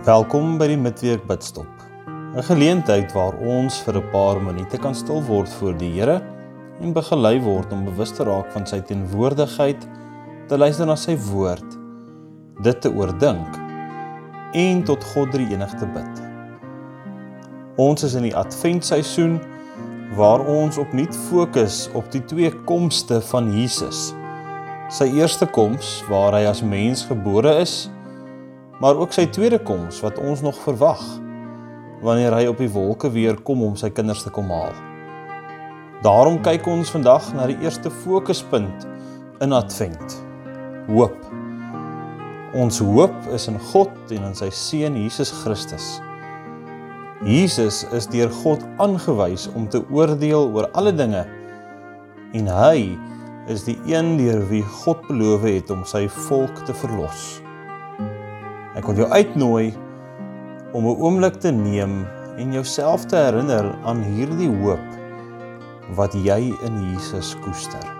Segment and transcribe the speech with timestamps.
[0.00, 1.82] Welkom by die Midweek Bidstop.
[2.08, 6.22] 'n Geleentheid waar ons vir 'n paar minute kan stil word voor die Here
[6.80, 9.84] en begelei word om bewus te raak van sy teenwoordigheid,
[10.48, 11.76] te luister na sy woord,
[12.62, 13.60] dit te oordink
[14.54, 16.24] en tot God drie enig te bid.
[17.76, 19.38] Ons is in die Adventseisoen
[20.16, 24.14] waar ons opnuut fokus op die twee komste van Jesus.
[24.88, 27.90] Sy eerste koms waar hy as mens gebore is
[28.80, 31.02] maar ook sy tweede koms wat ons nog verwag
[32.00, 34.72] wanneer hy op die wolke weer kom om sy kinders te kom haal.
[36.00, 38.86] Daarom kyk ons vandag na die eerste fokuspunt
[39.44, 40.16] in Advent.
[40.88, 41.16] Hoop.
[42.56, 45.98] Ons hoop is in God en in sy seun Jesus Christus.
[47.20, 51.26] Jesus is deur God aangewys om te oordeel oor alle dinge
[52.32, 52.96] en hy
[53.52, 57.42] is die een deur wie God beloof het om sy volk te verlos.
[58.78, 59.74] Ek wil jou uitnooi
[60.72, 62.06] om 'n oomblik te neem
[62.38, 64.86] en jouself te herinner aan hierdie hoop
[65.96, 67.99] wat jy in Jesus koester.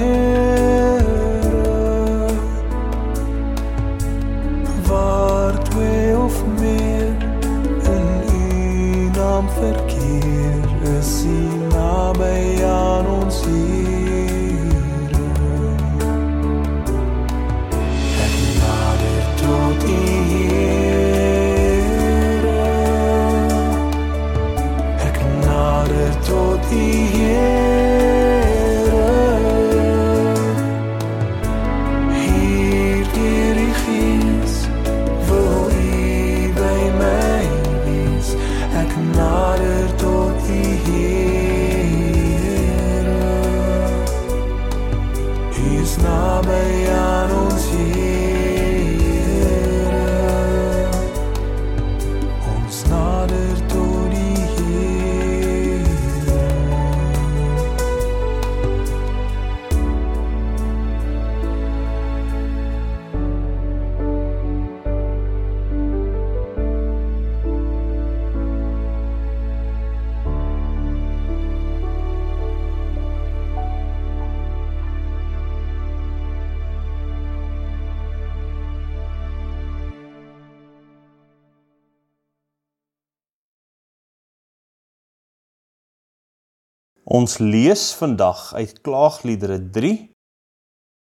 [87.11, 89.95] ons lees vandag uit Klaagliedere 3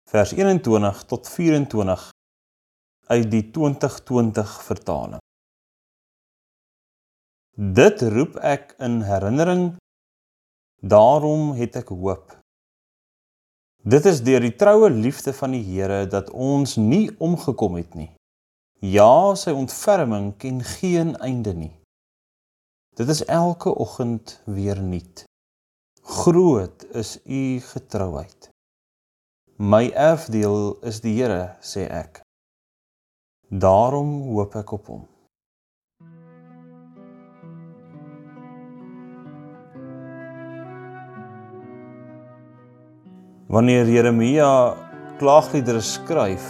[0.08, 2.04] vers 21 tot 24
[3.12, 5.20] uit die 2020 vertaling.
[7.76, 9.66] Dit roep ek in herinnering,
[10.80, 12.38] daarom het ek hoop.
[13.84, 18.08] Dit is deur die troue liefde van die Here dat ons nie omgekom het nie.
[18.80, 21.74] Ja, sy ontferming ken geen einde nie.
[22.96, 25.26] Dit is elke oggend weer nuut.
[26.02, 28.48] Groot is u getrouheid.
[29.56, 32.24] My erfdeel is die Here, sê ek.
[33.46, 35.04] Daarom hoop ek op hom.
[43.46, 44.48] Wanneer Jeremia
[45.20, 46.48] klaagliedere skryf,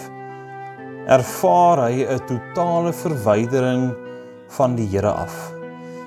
[1.13, 3.93] ervaar hy 'n totale verwydering
[4.57, 5.53] van die Here af.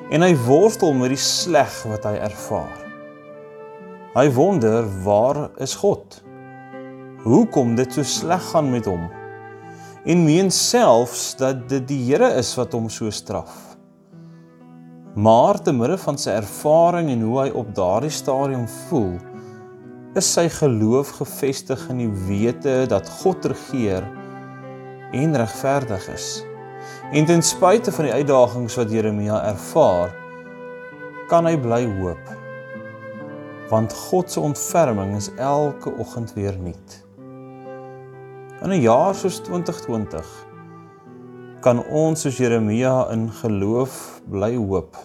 [0.10, 2.85] En hy worstel met die sleg wat hy ervaar.
[4.16, 6.22] Hy wonder, waar is God?
[7.26, 9.10] Hoekom dit so sleg gaan met hom?
[10.08, 13.76] En meen selfs dat dit die Here is wat hom so straf.
[15.20, 19.18] Maar te midde van sy ervaring en hoe hy op daardie stadium voel,
[20.16, 24.08] is sy geloof gefestig in die wete dat God regeer
[25.12, 26.30] en regverdig is.
[27.12, 30.16] En ten spyte van die uitdagings wat Jeremia ervaar,
[31.28, 32.35] kan hy bly hoop.
[33.70, 37.06] Want God se ontferming is elke oggend weer nuut.
[38.62, 40.26] In 'n jaar soos 2020
[41.62, 44.96] kan ons soos Jeremia in geloof bly hoop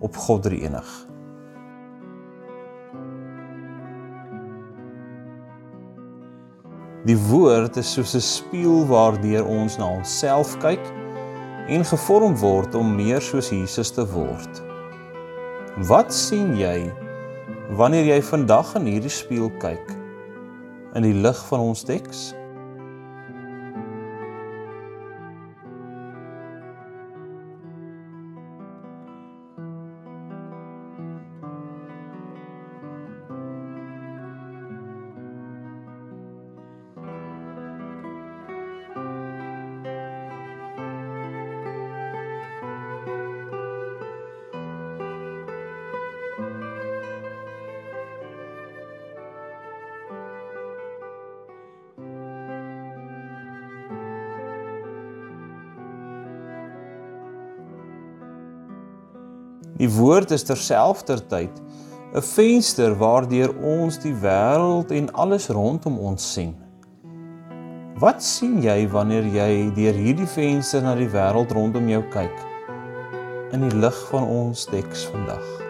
[0.00, 1.06] op God drie enig.
[7.06, 10.82] Die woord is soos 'n spieël waardeur ons na onsself kyk
[11.68, 14.62] en gevorm word om meer soos Jesus te word.
[15.76, 17.05] Wat sien jy
[17.74, 19.94] wanneer jy vandag in hierdie spieël kyk
[20.96, 22.30] in die lig van ons teks?
[59.76, 61.58] Die woord is terselfdertyd
[62.16, 66.54] 'n venster waardeur ons die wêreld en alles rondom ons sien.
[68.00, 72.40] Wat sien jy wanneer jy deur hierdie venster na die wêreld rondom jou kyk?
[73.52, 75.65] In die lig van ons teks vandag.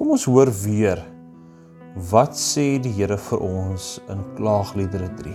[0.00, 0.96] Kom ons hoor weer
[2.08, 5.32] wat sê die Here vir ons in Klaagliedere 3.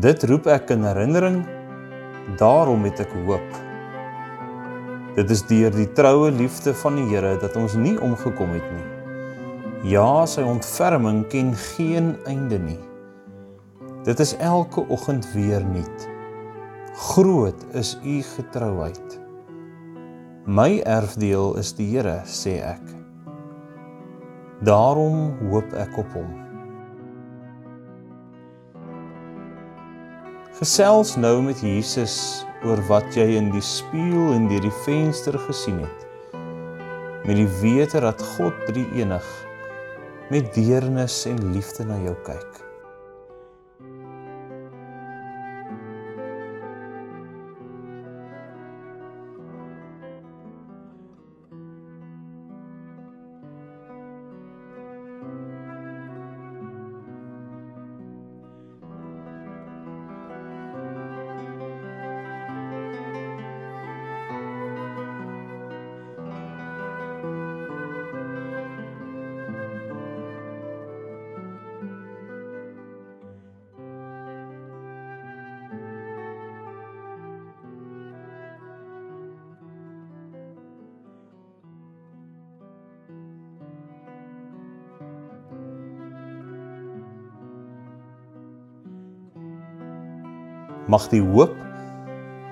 [0.00, 1.36] Dit roep ek in herinnering,
[2.40, 3.60] daarom het ek hoop.
[5.18, 8.88] Dit is deur die troue liefde van die Here dat ons nie omgekom het nie.
[9.92, 12.80] Ja, sy ontferming ken geen einde nie.
[14.08, 16.08] Dit is elke oggend weer nuut.
[17.12, 19.03] Groot is u getrouheid.
[20.44, 22.82] My erfdeel is die Here, sê ek.
[24.68, 26.34] Daarom hoop ek op hom.
[30.58, 35.80] Gesels nou met Jesus oor wat jy in die spieël en deur die venster gesien
[35.80, 36.04] het.
[37.24, 39.24] Met die wete dat God drie enig
[40.28, 42.63] met deernis en liefde na jou kyk.
[90.86, 91.54] Mag die hoop,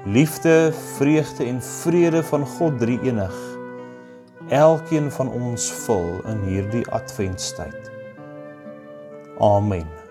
[0.05, 3.35] liefde, vreugde en vrede van God Drie-enig
[4.49, 7.91] elkeen van ons vul in hierdie adventstyd.
[9.41, 10.02] Amen.